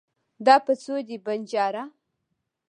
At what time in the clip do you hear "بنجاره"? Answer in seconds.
1.25-1.83